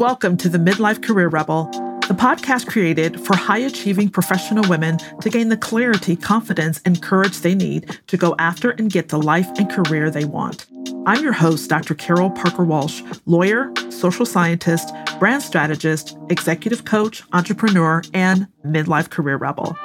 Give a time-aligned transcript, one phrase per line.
[0.00, 1.66] Welcome to the Midlife Career Rebel,
[2.08, 7.40] the podcast created for high achieving professional women to gain the clarity, confidence, and courage
[7.40, 10.64] they need to go after and get the life and career they want.
[11.04, 11.94] I'm your host, Dr.
[11.94, 19.76] Carol Parker Walsh, lawyer, social scientist, brand strategist, executive coach, entrepreneur, and midlife career rebel.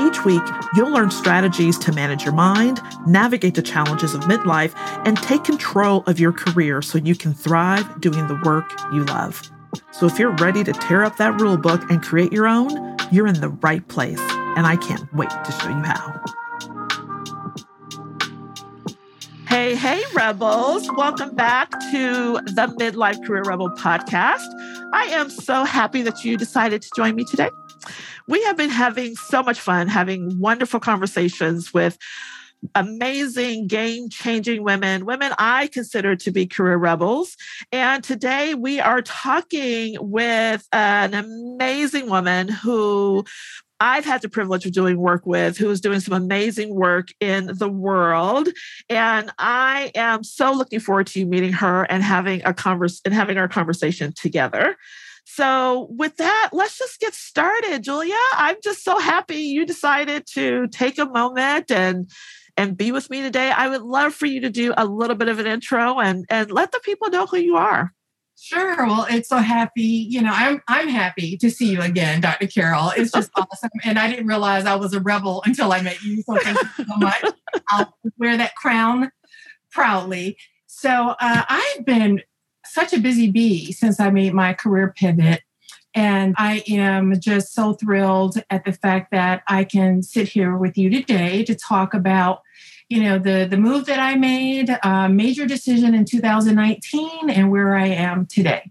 [0.00, 0.44] Each week,
[0.76, 4.74] you'll learn strategies to manage your mind, navigate the challenges of midlife,
[5.04, 9.50] and take control of your career so you can thrive doing the work you love.
[9.92, 13.26] So if you're ready to tear up that rule book and create your own, you're
[13.26, 14.20] in the right place.
[14.56, 16.24] And I can't wait to show you how.
[19.48, 20.90] Hey, hey, Rebels.
[20.96, 24.46] Welcome back to the Midlife Career Rebel podcast.
[24.92, 27.50] I am so happy that you decided to join me today
[28.28, 31.96] we have been having so much fun, having wonderful conversations with
[32.74, 37.36] amazing game changing women, women I consider to be career rebels.
[37.72, 43.24] And today we are talking with an amazing woman who
[43.78, 47.50] I've had the privilege of doing work with, who is doing some amazing work in
[47.58, 48.48] the world.
[48.88, 53.12] And I am so looking forward to you meeting her and having a converse and
[53.12, 54.76] having our conversation together.
[55.28, 58.14] So, with that, let's just get started, Julia.
[58.34, 62.08] I'm just so happy you decided to take a moment and
[62.56, 63.50] and be with me today.
[63.50, 66.50] I would love for you to do a little bit of an intro and and
[66.50, 67.92] let the people know who you are.
[68.38, 68.76] Sure.
[68.86, 69.82] Well, it's so happy.
[69.82, 72.46] You know, I'm I'm happy to see you again, Dr.
[72.46, 72.92] Carol.
[72.96, 73.70] It's just awesome.
[73.84, 76.22] And I didn't realize I was a rebel until I met you.
[76.22, 77.24] So thank you so much.
[77.70, 79.10] I'll wear that crown
[79.72, 80.36] proudly.
[80.66, 82.20] So uh, I've been
[82.66, 85.42] such a busy bee since I made my career pivot.
[85.96, 90.76] And I am just so thrilled at the fact that I can sit here with
[90.76, 92.42] you today to talk about,
[92.90, 97.74] you know, the the move that I made, a major decision in 2019, and where
[97.74, 98.70] I am today.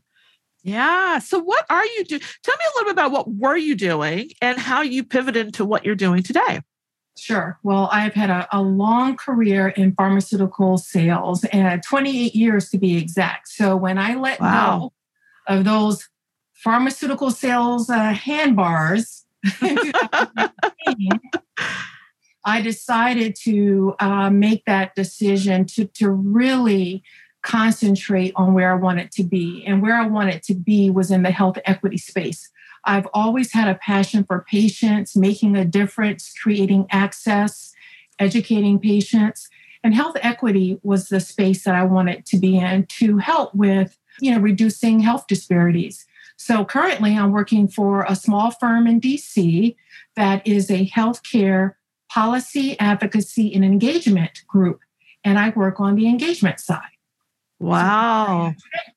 [0.62, 1.18] Yeah.
[1.18, 2.22] So, what are you doing?
[2.44, 5.66] Tell me a little bit about what were you doing and how you pivoted to
[5.66, 6.62] what you're doing today.
[7.18, 7.58] Sure.
[7.64, 12.98] Well, I've had a, a, long career in pharmaceutical sales and 28 years to be
[12.98, 13.48] exact.
[13.48, 14.92] So when I let wow.
[15.48, 16.10] go of those
[16.56, 19.26] pharmaceutical sales uh, handbars,
[22.46, 27.04] I decided to uh, make that decision to, to really
[27.42, 29.64] concentrate on where I wanted to be.
[29.66, 32.50] And where I wanted to be was in the health equity space.
[32.86, 37.74] I've always had a passion for patients, making a difference, creating access,
[38.20, 39.50] educating patients.
[39.84, 43.98] And health equity was the space that I wanted to be in to help with,
[44.20, 46.06] you know, reducing health disparities.
[46.38, 49.76] So currently I'm working for a small firm in DC
[50.16, 51.74] that is a healthcare
[52.10, 54.80] policy, advocacy, and engagement group.
[55.24, 56.82] And I work on the engagement side.
[57.60, 58.54] Wow.
[58.58, 58.92] So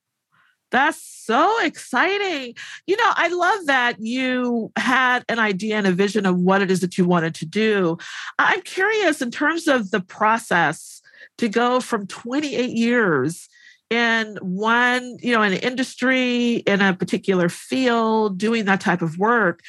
[0.71, 2.54] that's so exciting.
[2.87, 6.71] You know, I love that you had an idea and a vision of what it
[6.71, 7.97] is that you wanted to do.
[8.38, 11.00] I'm curious in terms of the process
[11.38, 13.48] to go from 28 years
[13.91, 19.60] in one, you know, an industry, in a particular field, doing that type of work.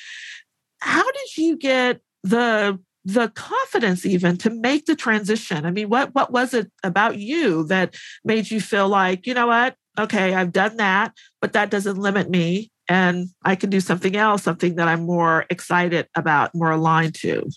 [0.80, 6.14] How did you get the the confidence even to make the transition i mean what
[6.14, 10.52] what was it about you that made you feel like you know what okay, I've
[10.52, 12.72] done that, but that doesn't limit me.
[12.88, 17.50] And I can do something else, something that I'm more excited about, more aligned to.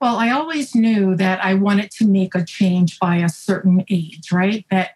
[0.00, 4.32] Well, I always knew that I wanted to make a change by a certain age,
[4.32, 4.64] right?
[4.70, 4.90] That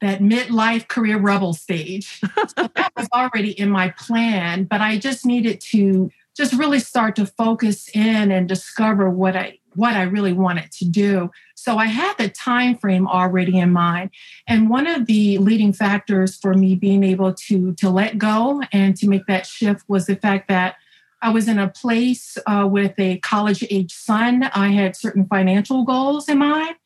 [0.00, 2.20] that midlife career rebel stage.
[2.56, 7.16] so that was already in my plan, but I just needed to just really start
[7.16, 11.30] to focus in and discover what I what I really wanted to do.
[11.54, 14.10] So I had the time frame already in mind.
[14.46, 18.96] And one of the leading factors for me being able to, to let go and
[18.96, 20.76] to make that shift was the fact that
[21.22, 24.44] I was in a place uh, with a college age son.
[24.54, 26.76] I had certain financial goals in mind,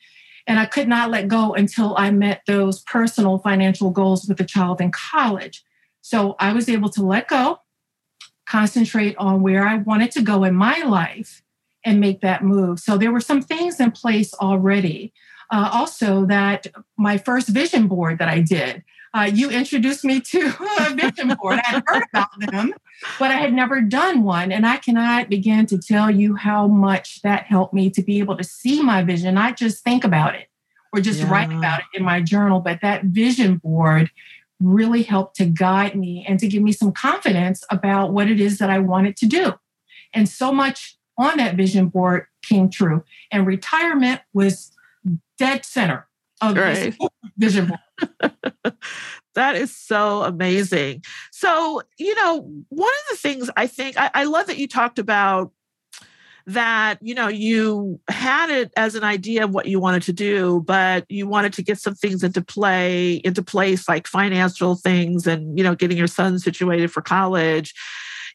[0.51, 4.45] and I could not let go until I met those personal financial goals with the
[4.45, 5.63] child in college.
[6.01, 7.61] So I was able to let go,
[8.49, 11.43] concentrate on where I wanted to go in my life,
[11.85, 12.81] and make that move.
[12.81, 15.13] So there were some things in place already.
[15.53, 16.67] Uh, also, that
[16.99, 21.59] my first vision board that I did, uh, you introduced me to a vision board.
[21.59, 22.75] I had heard about them,
[23.19, 24.53] but I had never done one.
[24.53, 28.37] And I cannot begin to tell you how much that helped me to be able
[28.37, 30.49] to see my vision, not just think about it
[30.93, 31.31] or just yeah.
[31.31, 34.11] write about it in my journal, but that vision board
[34.61, 38.59] really helped to guide me and to give me some confidence about what it is
[38.59, 39.55] that I wanted to do.
[40.13, 43.05] And so much on that vision board came true.
[43.31, 44.73] And retirement was
[45.39, 46.09] dead center
[46.43, 46.95] of right.
[46.99, 47.09] this
[47.39, 47.81] vision board.
[49.35, 51.03] that is so amazing.
[51.33, 54.99] So, you know, one of the things I think I, I love that you talked
[54.99, 55.53] about
[56.47, 60.63] that you know you had it as an idea of what you wanted to do
[60.67, 65.57] but you wanted to get some things into play into place like financial things and
[65.57, 67.75] you know getting your son situated for college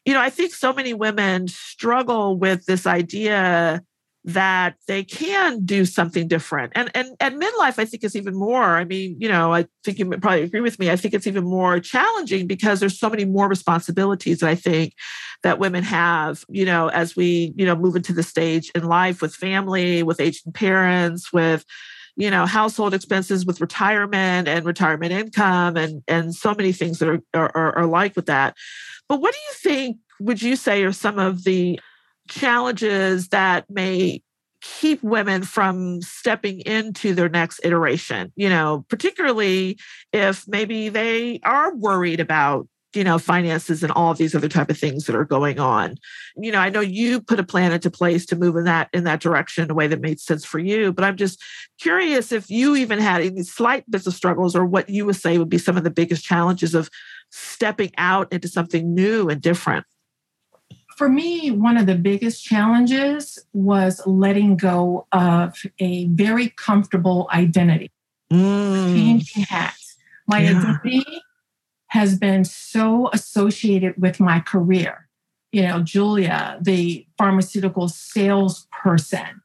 [0.04, 3.82] you know i think so many women struggle with this idea
[4.26, 6.72] that they can do something different.
[6.74, 8.76] And and at midlife, I think, is even more.
[8.76, 10.90] I mean, you know, I think you probably agree with me.
[10.90, 14.94] I think it's even more challenging because there's so many more responsibilities that I think
[15.44, 19.22] that women have, you know, as we, you know, move into the stage in life
[19.22, 21.64] with family, with aging parents, with
[22.16, 27.08] you know household expenses with retirement and retirement income and and so many things that
[27.08, 28.56] are are, are like with that
[29.06, 31.78] but what do you think would you say are some of the
[32.28, 34.22] challenges that may
[34.62, 39.78] keep women from stepping into their next iteration you know particularly
[40.12, 44.70] if maybe they are worried about you know finances and all of these other type
[44.70, 45.96] of things that are going on.
[46.36, 49.04] You know i know you put a plan into place to move in that in
[49.04, 51.40] that direction in a way that made sense for you but i'm just
[51.80, 55.38] curious if you even had any slight bits of struggles or what you would say
[55.38, 56.88] would be some of the biggest challenges of
[57.30, 59.84] stepping out into something new and different
[60.96, 67.90] for me, one of the biggest challenges was letting go of a very comfortable identity,
[68.32, 68.94] mm.
[68.94, 69.96] changing hats.
[70.26, 70.58] My yeah.
[70.58, 71.04] identity
[71.88, 75.08] has been so associated with my career.
[75.52, 79.42] You know, Julia, the pharmaceutical salesperson,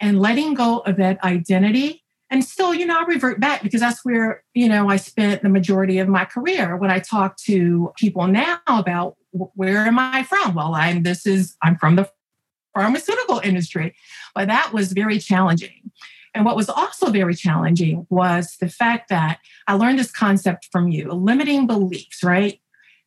[0.00, 2.02] and letting go of that identity.
[2.30, 5.50] And still, you know, I revert back because that's where, you know, I spent the
[5.50, 6.76] majority of my career.
[6.76, 10.54] When I talk to people now about where am I from?
[10.54, 12.10] Well, I'm this is I'm from the
[12.74, 13.94] pharmaceutical industry.
[14.34, 15.90] But that was very challenging.
[16.34, 20.90] And what was also very challenging was the fact that I learned this concept from
[20.90, 22.58] you, limiting beliefs, right?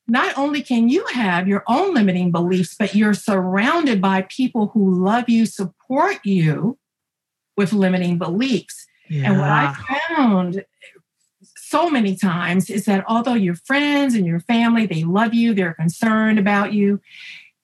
[0.07, 5.03] Not only can you have your own limiting beliefs, but you're surrounded by people who
[5.03, 6.77] love you, support you
[7.57, 8.85] with limiting beliefs.
[9.09, 9.31] Yeah.
[9.31, 9.73] And what I
[10.07, 10.63] found
[11.75, 15.73] so many times is that although your friends and your family, they love you, they're
[15.73, 17.01] concerned about you,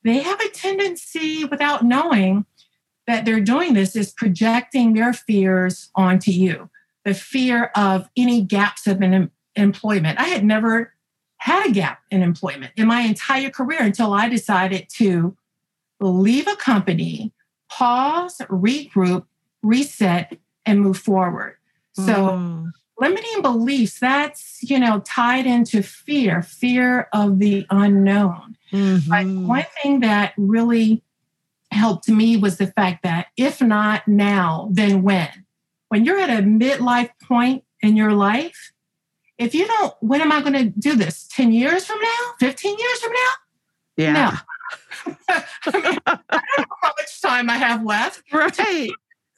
[0.04, 2.46] they have a tendency without knowing
[3.08, 6.70] that they're doing this is projecting their fears onto you.
[7.06, 10.20] The fear of any gaps of em- employment.
[10.20, 10.94] I had never
[11.38, 15.38] had a gap in employment in my entire career until I decided to
[16.02, 17.32] leave a company,
[17.70, 19.24] pause, regroup,
[19.64, 21.56] reset, and move forward.
[21.94, 28.58] So mm limiting beliefs that's you know tied into fear fear of the unknown.
[28.72, 29.10] Mm-hmm.
[29.10, 31.04] but one thing that really
[31.72, 35.46] helped me was the fact that if not now then when?
[35.90, 38.72] When you're at a midlife point in your life
[39.42, 41.28] if you don't when am i going to do this?
[41.30, 42.20] 10 years from now?
[42.40, 43.32] 15 years from now?
[43.98, 44.14] Yeah.
[44.14, 44.32] No.
[45.28, 48.22] I, mean, I don't know how much time i have left.
[48.32, 48.92] Right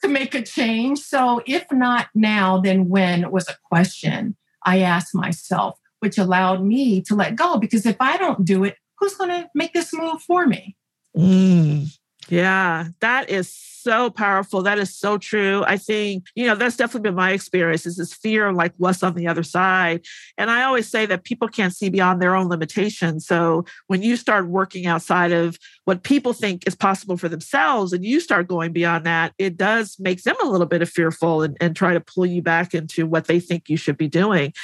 [0.04, 1.00] to make a change.
[1.00, 7.00] So, if not now, then when was a question I asked myself, which allowed me
[7.02, 7.58] to let go.
[7.58, 10.76] Because if I don't do it, who's going to make this move for me?
[11.16, 11.96] Mm.
[12.28, 13.52] Yeah, that is
[13.84, 14.62] so powerful.
[14.62, 15.62] That is so true.
[15.66, 19.02] I think, you know, that's definitely been my experience is this fear of like what's
[19.02, 20.04] on the other side.
[20.38, 23.26] And I always say that people can't see beyond their own limitations.
[23.26, 28.04] So when you start working outside of what people think is possible for themselves and
[28.04, 31.56] you start going beyond that, it does make them a little bit of fearful and,
[31.60, 34.54] and try to pull you back into what they think you should be doing.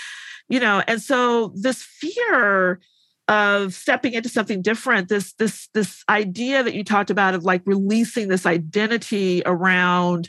[0.49, 2.81] You know, and so this fear
[3.31, 7.63] of stepping into something different this this this idea that you talked about of like
[7.65, 10.29] releasing this identity around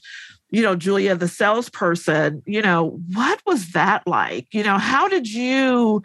[0.51, 4.47] you know julia the salesperson you know what was that like?
[4.53, 6.03] You know how did you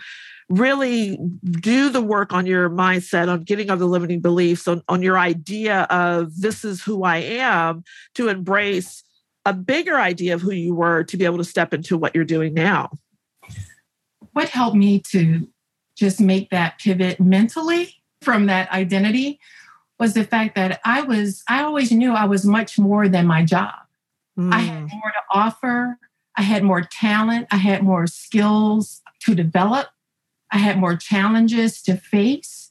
[0.48, 1.18] really
[1.60, 5.18] do the work on your mindset on getting over the limiting beliefs on, on your
[5.18, 7.82] idea of this is who i am
[8.14, 9.02] to embrace
[9.46, 12.24] a bigger idea of who you were to be able to step into what you're
[12.24, 12.90] doing now?
[14.32, 15.48] What helped me to
[15.96, 19.40] just make that pivot mentally from that identity
[19.98, 23.44] was the fact that I was, I always knew I was much more than my
[23.44, 23.74] job.
[24.38, 24.52] Mm.
[24.52, 24.92] I had mm.
[24.92, 25.98] more to offer.
[26.36, 27.48] I had more talent.
[27.50, 29.88] I had more skills to develop.
[30.52, 32.65] I had more challenges to face.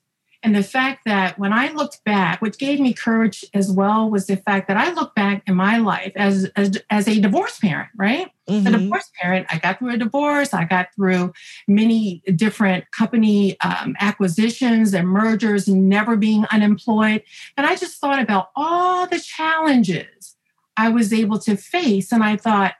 [0.45, 4.27] And the fact that when I looked back, what gave me courage as well was
[4.27, 7.89] the fact that I look back in my life as, as, as a divorced parent,
[7.97, 8.29] right?
[8.47, 8.67] Mm-hmm.
[8.67, 11.33] A divorced parent, I got through a divorce, I got through
[11.67, 17.23] many different company um, acquisitions and mergers, never being unemployed.
[17.57, 20.35] And I just thought about all the challenges
[20.77, 22.11] I was able to face.
[22.11, 22.75] And I thought,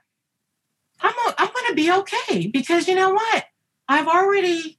[1.00, 3.44] I'm, I'm going to be okay because you know what?
[3.88, 4.78] I've already,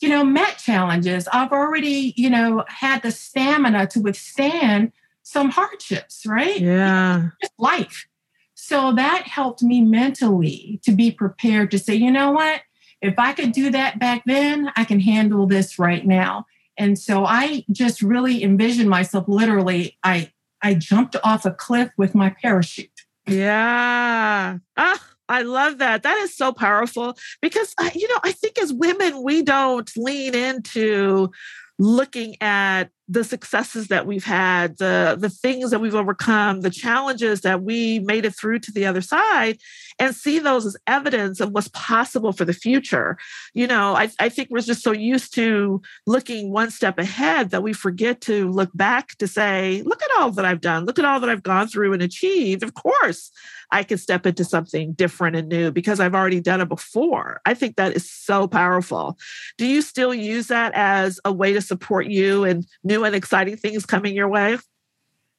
[0.00, 1.28] you know, met challenges.
[1.32, 6.60] I've already, you know, had the stamina to withstand some hardships, right?
[6.60, 7.30] Yeah.
[7.42, 8.06] Just life.
[8.54, 12.62] So that helped me mentally to be prepared to say, you know what?
[13.00, 16.46] If I could do that back then, I can handle this right now.
[16.76, 22.14] And so I just really envisioned myself literally, I I jumped off a cliff with
[22.14, 22.90] my parachute.
[23.26, 24.58] Yeah.
[24.76, 26.02] Ah, I love that.
[26.02, 30.34] That is so powerful because, uh, you know, I think as women, we don't lean
[30.34, 31.30] into
[31.78, 37.40] looking at the successes that we've had, the the things that we've overcome, the challenges
[37.40, 39.58] that we made it through to the other side,
[39.98, 43.16] and see those as evidence of what's possible for the future.
[43.54, 47.62] You know, I, I think we're just so used to looking one step ahead that
[47.62, 51.04] we forget to look back to say, look at all that I've done, look at
[51.04, 52.62] all that I've gone through and achieved.
[52.62, 53.30] Of course,
[53.70, 57.40] I can step into something different and new because I've already done it before.
[57.44, 59.18] I think that is so powerful.
[59.58, 63.56] Do you still use that as a way to support you and new and exciting
[63.56, 64.58] things coming your way?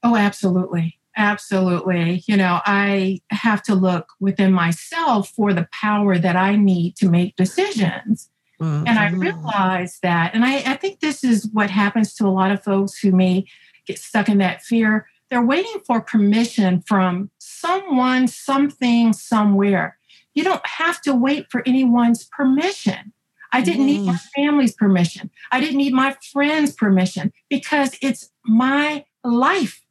[0.04, 1.00] Oh, absolutely.
[1.18, 2.24] Absolutely.
[2.28, 7.10] You know, I have to look within myself for the power that I need to
[7.10, 8.30] make decisions.
[8.62, 8.88] Mm-hmm.
[8.88, 12.52] And I realize that, and I, I think this is what happens to a lot
[12.52, 13.46] of folks who may
[13.86, 15.08] get stuck in that fear.
[15.30, 19.98] They're waiting for permission from someone, something, somewhere.
[20.34, 23.14] You don't have to wait for anyone's permission.
[23.52, 25.32] I didn't need my family's permission.
[25.52, 29.84] I didn't need my friends' permission because it's my life.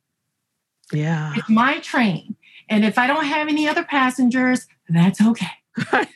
[0.93, 1.35] Yeah.
[1.37, 2.37] It's my train.
[2.69, 5.47] And if I don't have any other passengers, that's okay.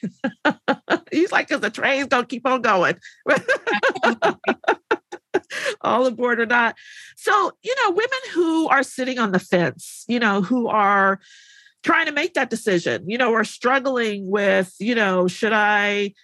[1.12, 2.96] He's like, because the train's gonna keep on going.
[5.82, 6.76] all aboard or not.
[7.16, 11.20] So, you know, women who are sitting on the fence, you know, who are
[11.82, 16.14] trying to make that decision, you know, are struggling with, you know, should I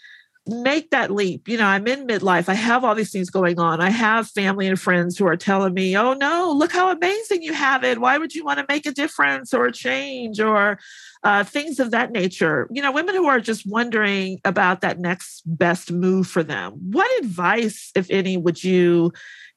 [0.48, 1.48] make that leap.
[1.48, 2.48] You know, I'm in midlife.
[2.48, 3.80] I have all these things going on.
[3.80, 7.52] I have family and friends who are telling me, oh no, look how amazing you
[7.52, 8.00] have it.
[8.00, 10.78] Why would you want to make a difference or a change or
[11.22, 12.66] uh, things of that nature?
[12.70, 16.72] You know, women who are just wondering about that next best move for them.
[16.90, 19.12] What advice, if any, would you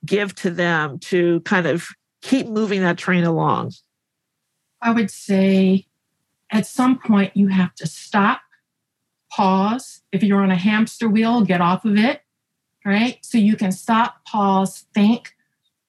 [0.05, 1.87] give to them to kind of
[2.21, 3.71] keep moving that train along?
[4.81, 5.85] I would say
[6.51, 8.41] at some point you have to stop
[9.31, 10.01] pause.
[10.11, 12.21] If you're on a hamster wheel, get off of it,
[12.85, 13.19] right?
[13.21, 15.33] So you can stop, pause, think,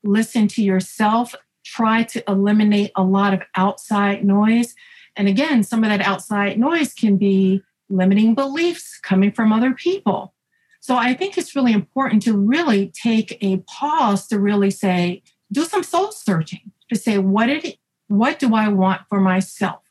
[0.04, 1.34] listen to yourself,
[1.64, 4.74] try to eliminate a lot of outside noise.
[5.16, 10.34] And again, some of that outside noise can be limiting beliefs coming from other people.
[10.80, 15.22] So I think it's really important to really take a pause to really say,
[15.52, 19.81] do some soul searching to say, what did what do I want for myself?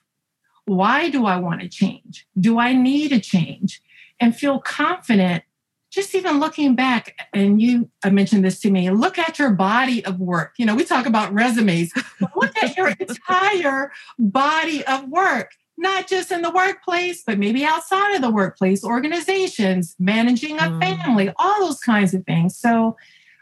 [0.66, 2.28] Why do I want to change?
[2.40, 3.82] Do I need a change?
[4.20, 5.44] And feel confident
[5.92, 10.04] just even looking back, and you I mentioned this to me, look at your body
[10.06, 10.54] of work.
[10.58, 11.92] You know, we talk about resumes.
[12.36, 18.16] look at your entire body of work, not just in the workplace, but maybe outside
[18.16, 20.80] of the workplace, organizations, managing a mm.
[20.80, 22.58] family, all those kinds of things.
[22.58, 22.96] So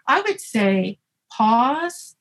[0.08, 0.98] I would say
[1.32, 2.16] pause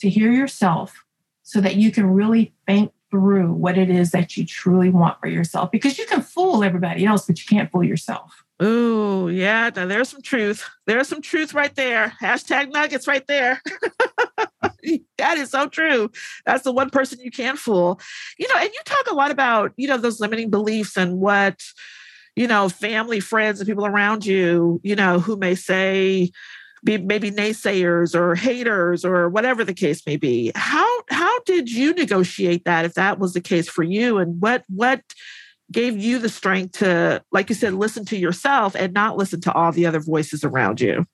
[0.00, 1.04] to hear yourself
[1.44, 5.26] so that you can really think through what it is that you truly want for
[5.26, 8.44] yourself because you can fool everybody else, but you can't fool yourself.
[8.60, 9.70] Oh, yeah.
[9.74, 10.68] Now there's some truth.
[10.86, 12.12] There's some truth right there.
[12.20, 13.62] Hashtag nuggets right there.
[15.18, 16.10] that is so true.
[16.44, 18.00] That's the one person you can't fool.
[18.38, 21.62] You know, and you talk a lot about, you know, those limiting beliefs and what,
[22.36, 26.30] you know, family, friends, and people around you, you know, who may say,
[26.84, 30.52] be maybe naysayers or haters or whatever the case may be.
[30.54, 34.18] How how did you negotiate that if that was the case for you?
[34.18, 35.02] And what what
[35.70, 39.52] gave you the strength to, like you said, listen to yourself and not listen to
[39.52, 41.06] all the other voices around you?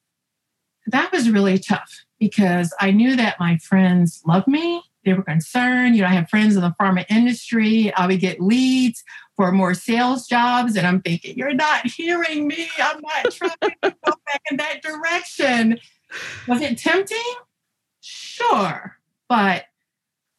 [0.86, 4.82] That was really tough because I knew that my friends loved me.
[5.04, 5.96] They were concerned.
[5.96, 7.92] You know, I have friends in the pharma industry.
[7.94, 9.04] I would get leads
[9.36, 10.76] for more sales jobs.
[10.76, 12.68] And I'm thinking, you're not hearing me.
[12.78, 13.50] I'm not trying
[13.82, 15.78] to go back in that direction.
[16.48, 17.18] Was it tempting?
[18.00, 18.96] Sure.
[19.28, 19.64] But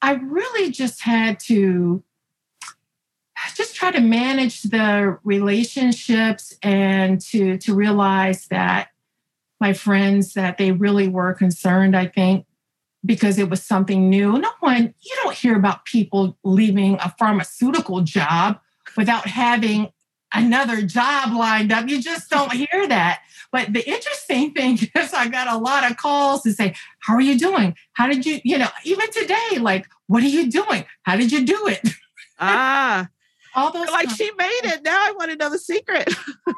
[0.02, 2.04] I really just had to
[3.56, 8.90] just try to manage the relationships and to to realize that
[9.60, 12.46] my friends that they really were concerned i think
[13.06, 18.02] because it was something new no one you don't hear about people leaving a pharmaceutical
[18.02, 18.60] job
[18.96, 19.90] without having
[20.34, 21.88] another job lined up.
[21.88, 23.22] You just don't hear that.
[23.52, 27.22] But the interesting thing is, I got a lot of calls to say, How are
[27.22, 27.76] you doing?
[27.94, 30.86] How did you, you know, even today, like, what are you doing?
[31.04, 31.90] How did you do it?
[32.40, 33.10] Ah.
[33.58, 34.84] all those like she made it.
[34.84, 36.14] Now I want to know the secret.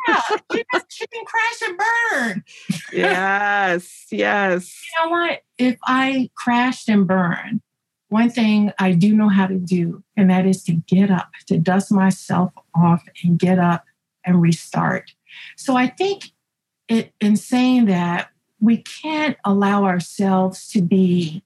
[0.08, 0.22] yeah,
[0.52, 2.44] she, she can crash and burn.
[2.92, 4.84] yes, yes.
[4.84, 5.40] You know what?
[5.58, 7.62] If I crashed and burned,
[8.10, 11.58] one thing I do know how to do, and that is to get up, to
[11.58, 13.86] dust myself off and get up
[14.26, 15.14] and restart.
[15.56, 16.32] So I think
[16.88, 21.44] it, in saying that, we can't allow ourselves to be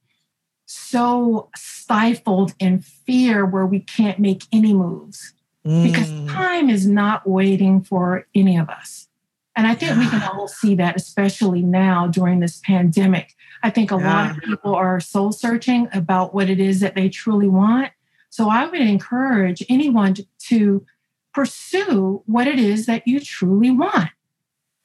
[0.65, 5.33] so stifled in fear where we can't make any moves
[5.65, 5.83] mm.
[5.83, 9.07] because time is not waiting for any of us.
[9.55, 13.33] And I think we can all see that, especially now during this pandemic.
[13.61, 14.13] I think a yeah.
[14.13, 17.91] lot of people are soul searching about what it is that they truly want.
[18.29, 20.85] So I would encourage anyone to, to
[21.33, 24.09] pursue what it is that you truly want.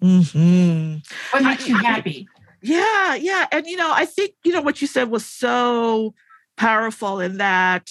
[0.02, 0.96] Mm-hmm.
[1.30, 2.28] What makes I, you happy?
[2.60, 3.46] Yeah, yeah.
[3.50, 6.14] And, you know, I think, you know, what you said was so
[6.56, 7.90] powerful in that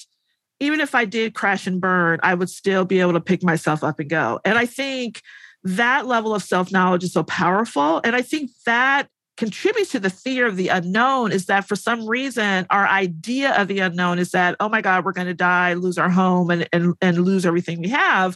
[0.59, 3.83] even if I did crash and burn, I would still be able to pick myself
[3.83, 4.39] up and go.
[4.45, 5.21] And I think
[5.63, 8.01] that level of self knowledge is so powerful.
[8.03, 12.05] And I think that contributes to the fear of the unknown is that for some
[12.07, 15.73] reason our idea of the unknown is that oh my god we're going to die
[15.73, 18.35] lose our home and, and and lose everything we have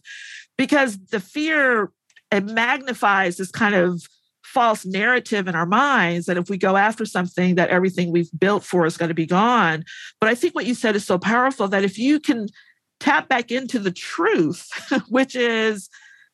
[0.58, 1.92] because the fear
[2.32, 4.04] it magnifies this kind of
[4.44, 8.64] false narrative in our minds that if we go after something that everything we've built
[8.64, 9.84] for is going to be gone
[10.20, 12.48] but i think what you said is so powerful that if you can
[13.00, 14.70] tap back into the truth
[15.10, 15.90] which is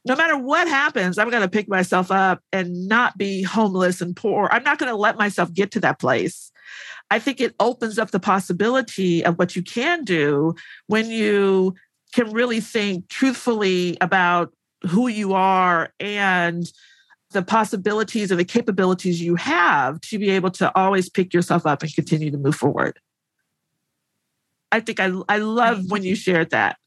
[0.08, 4.16] no matter what happens i'm going to pick myself up and not be homeless and
[4.16, 6.52] poor i'm not going to let myself get to that place
[7.12, 10.56] i think it opens up the possibility of what you can do
[10.88, 11.74] when you
[12.14, 16.72] can really think truthfully about who you are and
[17.32, 21.82] the possibilities or the capabilities you have to be able to always pick yourself up
[21.84, 23.00] and continue to move forward.
[24.72, 25.88] I think I, I love mm-hmm.
[25.90, 26.78] when you shared that.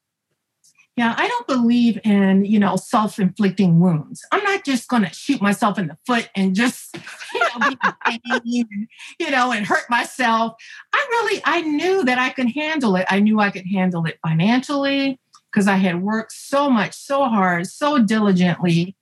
[1.00, 4.22] Yeah, I don't believe in, you know, self-inflicting wounds.
[4.32, 6.94] I'm not just going to shoot myself in the foot and just,
[7.32, 8.86] you know, be and,
[9.18, 10.56] you know, and hurt myself.
[10.92, 13.06] I really, I knew that I could handle it.
[13.08, 15.18] I knew I could handle it financially
[15.50, 18.94] because I had worked so much, so hard, so diligently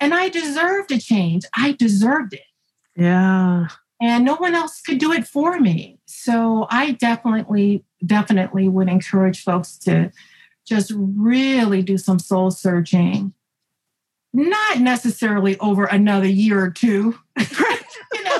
[0.00, 1.44] and I deserved a change.
[1.56, 2.42] I deserved it.
[2.96, 3.68] Yeah.
[4.02, 6.00] And no one else could do it for me.
[6.06, 10.10] So I definitely, definitely would encourage folks to
[10.66, 13.32] just really do some soul searching.
[14.32, 17.18] Not necessarily over another year or two.
[17.38, 18.38] you know,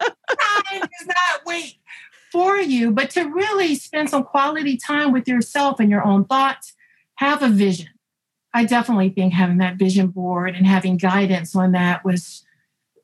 [0.00, 1.76] time does not wait
[2.32, 6.74] for you, but to really spend some quality time with yourself and your own thoughts,
[7.16, 7.88] have a vision
[8.56, 12.42] I definitely think having that vision board and having guidance on that was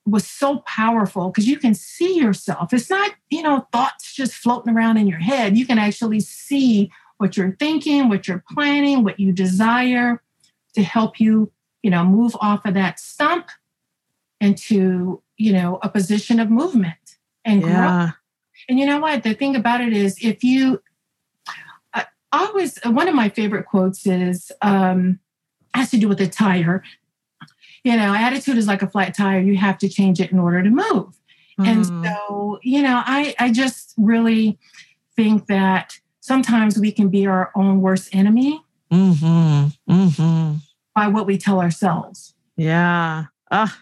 [0.07, 2.73] was so powerful because you can see yourself.
[2.73, 5.59] It's not, you know, thoughts just floating around in your head.
[5.59, 6.91] You can actually see
[7.23, 10.21] what you're thinking, what you're planning, what you desire
[10.75, 13.47] to help you, you know, move off of that stump
[14.41, 17.69] into, you know, a position of movement and yeah.
[17.69, 18.13] grow.
[18.69, 19.23] And you know what?
[19.23, 20.83] The thing about it is if you
[21.95, 25.21] I always one of my favorite quotes is um
[25.73, 26.83] has to do with the tire.
[27.85, 29.41] You know, attitude is like a flat tire.
[29.41, 31.17] You have to change it in order to move.
[31.61, 31.67] Mm.
[31.67, 34.59] And so, you know, I, I just really
[35.15, 39.93] think that sometimes we can be our own worst enemy mm-hmm.
[39.93, 40.57] Mm-hmm.
[40.95, 42.35] by what we tell ourselves.
[42.57, 43.25] Yeah.
[43.51, 43.79] Ah,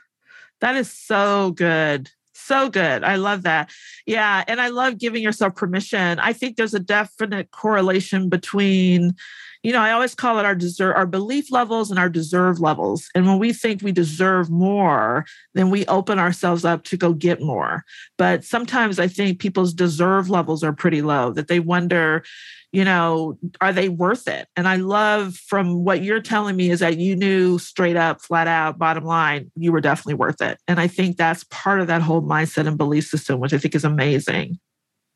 [0.61, 2.11] that is so good.
[2.35, 3.05] So good.
[3.05, 3.71] I love that.
[4.07, 4.43] Yeah.
[4.49, 6.19] And I love giving yourself permission.
[6.19, 9.15] I think there's a definite correlation between
[9.63, 13.09] you know, I always call it our deserve, our belief levels and our deserve levels.
[13.15, 17.43] And when we think we deserve more, then we open ourselves up to go get
[17.43, 17.85] more.
[18.17, 22.25] But sometimes I think people's deserve levels are pretty low, that they wonder,
[22.73, 24.49] you know, are they worth it?
[24.57, 28.47] And I love from what you're telling me is that you knew straight up, flat
[28.47, 30.59] out, bottom line, you were definitely worth it.
[30.69, 33.75] And I think that's part of that whole mindset and belief system, which I think
[33.75, 34.59] is amazing.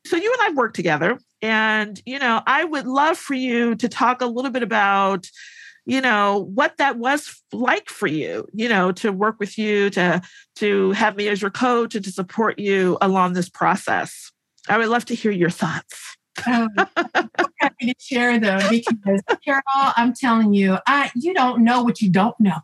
[0.05, 3.89] So you and I've worked together, and you know, I would love for you to
[3.89, 5.27] talk a little bit about
[5.85, 10.19] you know what that was like for you you know to work with you to
[10.55, 14.31] to have me as your coach and to support you along this process
[14.67, 16.15] i would love to hear your thoughts
[16.47, 16.89] um, I'm
[17.59, 22.09] happy to share them because Carol, I'm telling you, I you don't know what you
[22.09, 22.59] don't know.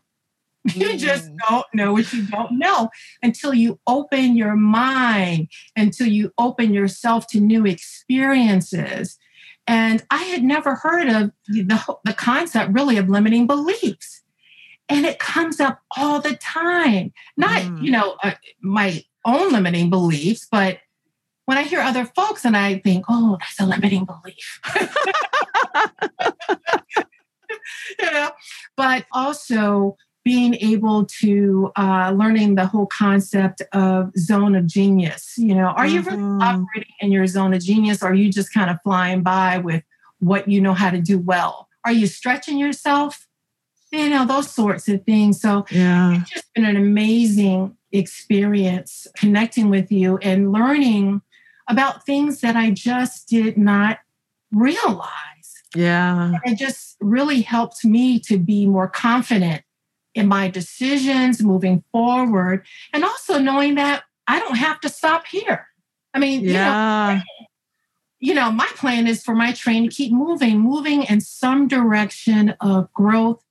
[0.66, 2.90] You just don't know what you don't know
[3.24, 9.18] until you open your mind, until you open yourself to new experiences.
[9.68, 14.22] And I had never heard of the, the concept really of limiting beliefs.
[14.90, 17.14] And it comes up all the time.
[17.38, 17.82] Not, mm.
[17.82, 20.80] you know, uh, my own limiting beliefs, but
[21.46, 24.60] when I hear other folks and I think, oh, that's a limiting belief.
[28.00, 28.32] you know,
[28.76, 35.34] but also being able to uh, learning the whole concept of zone of genius.
[35.38, 36.42] You know, are you really Mhm.
[36.44, 38.04] operating in your zone of genius?
[38.04, 39.84] Or are you just kind of flying by with
[40.20, 41.68] what you know how to do well?
[41.84, 43.28] Are you stretching yourself?
[43.92, 45.42] You know, those sorts of things.
[45.42, 46.14] So Yeah.
[46.22, 51.22] it's just been an amazing experience connecting with you and learning
[51.68, 53.98] about things that I just did not
[54.52, 55.10] realize.
[55.76, 56.34] Yeah.
[56.44, 59.64] It just really helped me to be more confident
[60.14, 65.68] in my decisions moving forward and also knowing that I don't have to stop here.
[66.14, 67.22] I mean, you know, Yeah.
[68.20, 72.56] you know, my plan is for my train to keep moving, moving in some direction
[72.60, 73.44] of growth.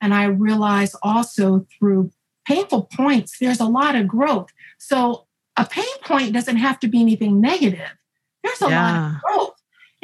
[0.00, 2.10] And I realize also through
[2.46, 4.50] painful points, there's a lot of growth.
[4.78, 5.26] So
[5.56, 7.94] a pain point doesn't have to be anything negative.
[8.42, 9.55] There's a lot of growth.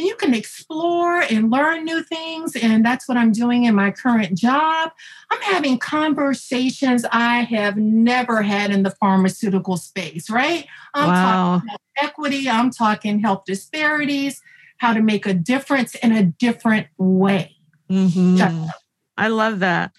[0.02, 2.56] And you can explore and learn new things.
[2.56, 4.90] And that's what I'm doing in my current job.
[5.30, 10.66] I'm having conversations I have never had in the pharmaceutical space, right?
[10.92, 11.78] I'm talking Wow.
[11.98, 14.42] equity, I'm talking health disparities,
[14.78, 17.54] how to make a difference in a different way.
[17.88, 18.72] Mhm.
[19.16, 19.92] I love that.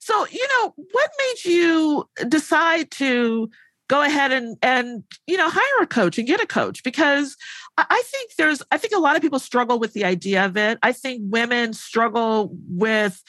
[0.00, 3.48] So, you know, what made you decide to
[3.88, 6.82] go ahead and and you know hire a coach and get a coach?
[6.82, 7.36] Because
[7.78, 10.78] I, think there's I think a lot of people struggle with the idea of it.
[10.82, 13.22] I think women struggle with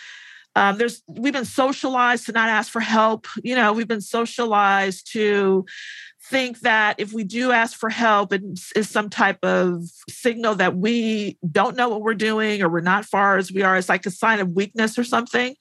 [0.55, 3.27] um, there's we've been socialized to not ask for help.
[3.43, 5.65] You know, we've been socialized to
[6.29, 8.41] think that if we do ask for help, it
[8.75, 13.05] is some type of signal that we don't know what we're doing or we're not
[13.05, 13.77] far as we are.
[13.77, 15.55] It's like a sign of weakness or something,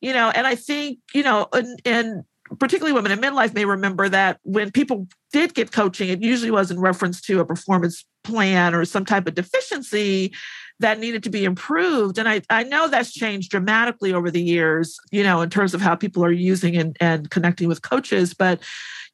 [0.00, 0.30] you know.
[0.30, 2.24] And I think, you know, and, and
[2.58, 6.70] particularly women in midlife may remember that when people did get coaching, it usually was
[6.70, 10.32] in reference to a performance plan or some type of deficiency
[10.80, 12.18] that needed to be improved.
[12.18, 15.80] And I, I know that's changed dramatically over the years, you know, in terms of
[15.80, 18.34] how people are using and, and connecting with coaches.
[18.34, 18.60] But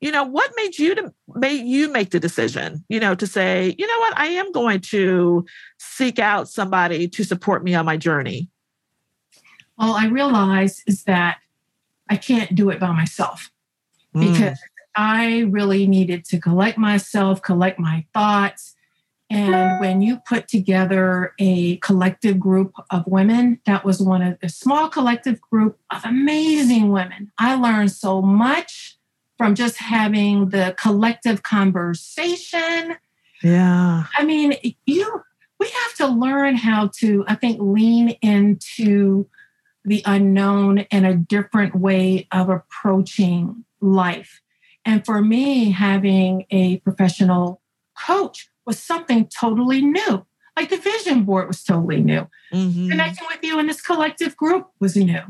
[0.01, 3.75] you know what made you to made you make the decision you know to say
[3.77, 5.45] you know what i am going to
[5.81, 8.49] seek out somebody to support me on my journey
[9.77, 11.39] All I realize is that
[12.09, 13.51] I can't do it by myself
[14.15, 14.33] Mm.
[14.33, 14.59] because
[14.97, 18.75] I really needed to collect myself, collect my thoughts.
[19.31, 24.49] And when you put together a collective group of women, that was one of a
[24.49, 27.31] small collective group of amazing women.
[27.39, 28.97] I learned so much
[29.37, 32.97] from just having the collective conversation.
[33.43, 34.55] yeah I mean,
[34.87, 35.23] you
[35.61, 39.29] we have to learn how to, I think, lean into
[39.89, 44.41] the unknown and a different way of approaching life.
[44.85, 47.61] And for me, having a professional
[48.07, 50.27] coach was something totally new.
[50.57, 52.27] Like the vision board was totally new.
[52.53, 52.91] Mhm.
[52.91, 55.23] Connecting with you in this collective group was new.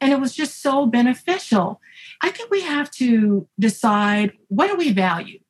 [0.00, 1.80] And it was just so beneficial.
[2.22, 5.40] I think we have to decide what do we value?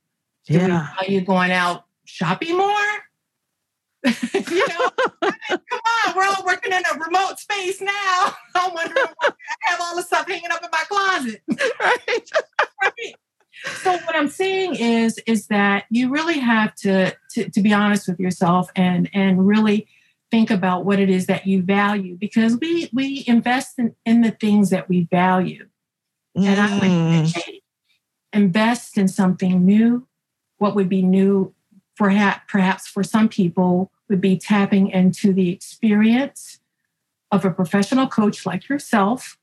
[0.47, 3.05] Do we value going out shopping more?
[4.51, 4.91] you know,
[5.23, 8.35] I mean, come on, we're all working in a remote space now.
[8.55, 11.43] I'm wondering why I have all the stuff hanging up in my closet.
[11.81, 12.31] right
[12.83, 13.15] Right.
[13.83, 18.09] So what I'm saying is, is that you really have to, to, to be honest
[18.09, 19.87] with yourself and and really
[20.31, 24.31] think about what it is that you value because we we invest in, in the
[24.31, 25.67] things that we value.
[26.37, 27.27] And I would Mm.
[27.29, 27.61] say
[28.33, 30.07] invest in something new.
[30.59, 31.53] What would be new,
[32.01, 36.59] perhaps, perhaps for some people, would be tapping into the experience
[37.31, 39.37] of a professional coach like yourself,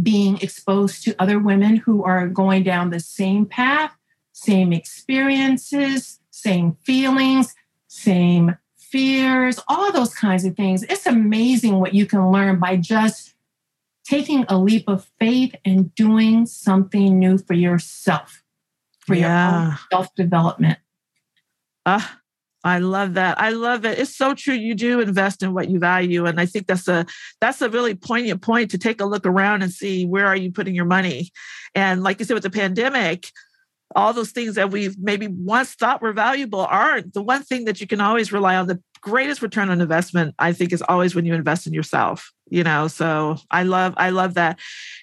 [0.00, 3.96] being exposed to other women who are going down the same path,
[4.32, 7.54] same experiences, same feelings,
[7.86, 10.82] same fears, all those kinds of things.
[10.82, 13.34] It's amazing what you can learn by just
[14.04, 18.42] taking a leap of faith and doing something new for yourself,
[19.00, 20.78] for your own self development.
[21.90, 22.20] Ah,
[22.64, 23.40] I love that.
[23.40, 23.98] I love it.
[23.98, 24.52] It's so true.
[24.52, 27.06] You do invest in what you value, and I think that's a
[27.40, 30.52] that's a really poignant point to take a look around and see where are you
[30.52, 31.30] putting your money.
[31.74, 33.30] And like you said, with the pandemic,
[33.96, 37.14] all those things that we've maybe once thought were valuable aren't.
[37.14, 40.52] The one thing that you can always rely on, the greatest return on investment, I
[40.52, 42.30] think, is always when you invest in yourself.
[42.50, 44.58] You know, so I love I love that.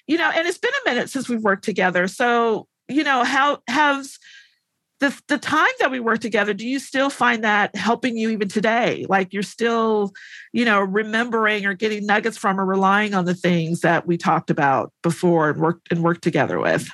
[0.06, 2.06] You know, and it's been a minute since we've worked together.
[2.06, 4.20] So you know, how has
[5.00, 8.48] the the time that we work together do you still find that helping you even
[8.48, 10.12] today like you're still
[10.52, 14.50] you know remembering or getting nuggets from or relying on the things that we talked
[14.50, 16.88] about before and worked and worked together with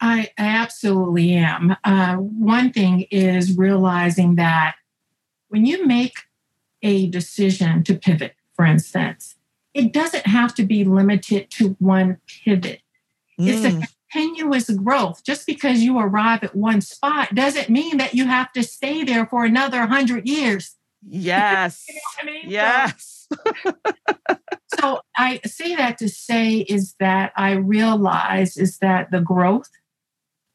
[0.00, 1.76] I, I absolutely am.
[1.84, 4.76] Uh, one thing is realizing that
[5.48, 6.14] when you make
[6.82, 9.36] a decision to pivot, for instance,
[9.74, 12.80] it doesn't have to be limited to one pivot.
[13.38, 13.48] Mm.
[13.48, 13.88] It's a mm.
[14.10, 15.24] Continuous growth.
[15.24, 19.26] Just because you arrive at one spot doesn't mean that you have to stay there
[19.26, 20.76] for another 100 years.
[21.06, 21.84] Yes.
[21.88, 22.50] you know I mean?
[22.50, 23.28] Yes.
[23.32, 23.72] So,
[24.80, 29.70] so I say that to say is that I realize is that the growth,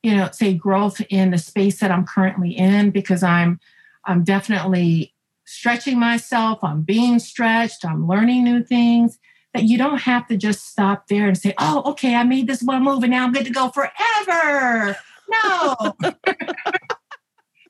[0.03, 3.59] you know, say growth in the space that I'm currently in, because I'm
[4.05, 5.13] I'm definitely
[5.45, 9.17] stretching myself, I'm being stretched, I'm learning new things.
[9.55, 12.61] That you don't have to just stop there and say, oh, okay, I made this
[12.61, 14.97] one move and now I'm good to go forever.
[15.29, 15.75] No.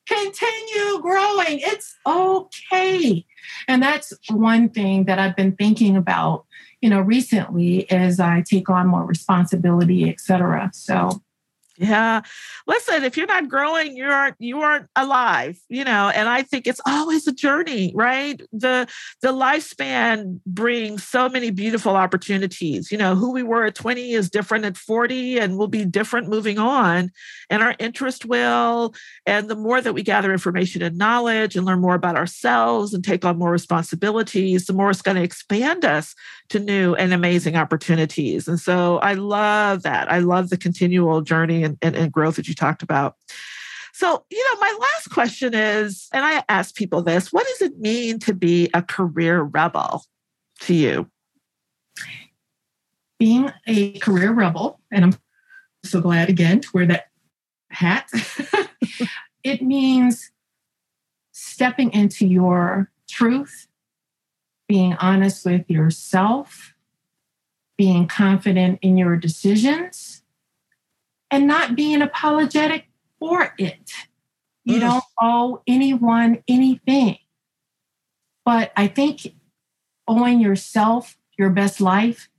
[0.07, 1.59] Continue growing.
[1.59, 3.23] It's okay.
[3.67, 6.45] And that's one thing that I've been thinking about,
[6.81, 10.71] you know, recently as I take on more responsibility, et cetera.
[10.73, 11.21] So
[11.77, 12.21] yeah.
[12.67, 16.67] Listen, if you're not growing, you aren't you aren't alive, you know, and I think
[16.67, 18.41] it's always a journey, right?
[18.53, 18.87] The
[19.21, 22.91] the lifespan brings so many beautiful opportunities.
[22.91, 26.29] You know, who we were at 20 is different at 40 and will be different
[26.29, 27.11] moving on.
[27.49, 28.93] And our interest will.
[29.25, 33.03] And the more that we gather information and knowledge and learn more about ourselves and
[33.03, 36.15] take on more responsibilities, the more it's going to expand us
[36.49, 38.47] to new and amazing opportunities.
[38.47, 40.11] And so I love that.
[40.11, 43.15] I love the continual journey and, and, and growth that you talked about.
[43.93, 47.79] So, you know, my last question is, and I ask people this what does it
[47.79, 50.03] mean to be a career rebel
[50.61, 51.09] to you?
[53.19, 55.15] Being a career rebel, and I'm
[55.83, 57.05] so glad again to wear that
[57.69, 58.09] hat,
[59.43, 60.31] it means
[61.31, 63.67] stepping into your truth,
[64.67, 66.73] being honest with yourself,
[67.77, 70.21] being confident in your decisions,
[71.35, 72.85] and not being apologetic
[73.19, 73.91] for it.
[74.63, 74.79] You mm.
[74.79, 77.17] don't owe anyone anything.
[78.45, 79.33] But I think
[80.07, 82.29] owing yourself your best life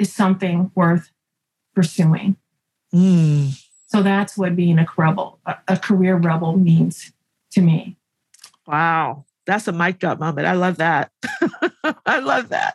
[0.00, 1.12] is something worth
[1.72, 2.36] pursuing.
[2.92, 3.62] Mm.
[3.86, 7.12] So that's what being a rebel, a, a career rebel means
[7.52, 7.96] to me.
[8.66, 9.24] Wow.
[9.46, 10.48] That's a mic drop moment.
[10.48, 11.12] I love that.
[12.04, 12.74] I love that.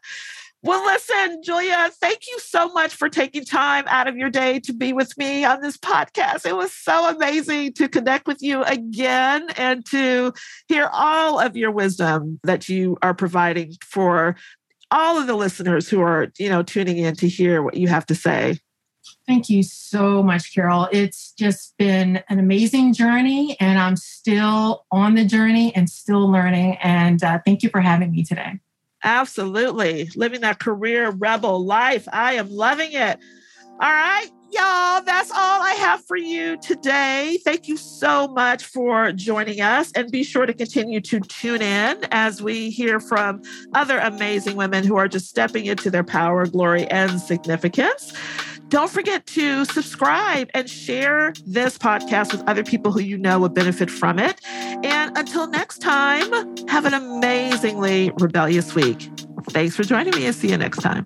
[0.64, 4.74] Well, listen, Julia, thank you so much for taking time out of your day to
[4.74, 6.46] be with me on this podcast.
[6.46, 10.34] It was so amazing to connect with you again and to
[10.68, 14.36] hear all of your wisdom that you are providing for
[14.92, 18.06] all of the listeners who are, you know, tuning in to hear what you have
[18.06, 18.60] to say.
[19.26, 20.90] Thank you so much, Carol.
[20.92, 26.78] It's just been an amazing journey, and I'm still on the journey and still learning.
[26.84, 28.60] And uh, thank you for having me today.
[29.04, 30.10] Absolutely.
[30.16, 32.08] Living that career rebel life.
[32.12, 33.20] I am loving it.
[33.80, 37.40] All right, y'all, that's all I have for you today.
[37.44, 39.92] Thank you so much for joining us.
[39.96, 43.42] And be sure to continue to tune in as we hear from
[43.74, 48.14] other amazing women who are just stepping into their power, glory, and significance.
[48.72, 53.54] Don't forget to subscribe and share this podcast with other people who you know would
[53.54, 54.40] benefit from it.
[54.46, 56.32] And until next time,
[56.70, 59.12] have an amazingly rebellious week.
[59.50, 61.06] Thanks for joining me and see you next time.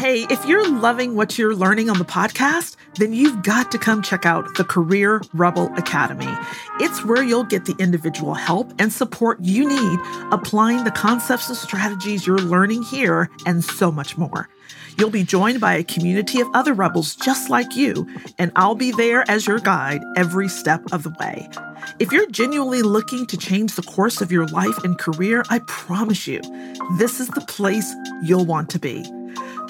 [0.00, 4.00] Hey, if you're loving what you're learning on the podcast, then you've got to come
[4.00, 6.34] check out the Career Rebel Academy.
[6.78, 10.00] It's where you'll get the individual help and support you need
[10.32, 14.48] applying the concepts and strategies you're learning here and so much more.
[14.96, 18.08] You'll be joined by a community of other rebels just like you,
[18.38, 21.46] and I'll be there as your guide every step of the way.
[21.98, 26.26] If you're genuinely looking to change the course of your life and career, I promise
[26.26, 26.40] you,
[26.96, 29.04] this is the place you'll want to be